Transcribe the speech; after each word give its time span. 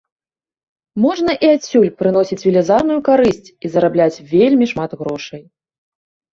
Можна 1.03 1.31
і 1.47 1.51
адсюль 1.57 1.85
прыносіць 1.99 2.39
велізарную 2.47 2.97
карысць 3.11 3.53
і 3.63 3.67
зарабляць 3.77 4.13
вельмі 4.35 4.65
шмат 4.75 4.91
грошай. 5.05 5.43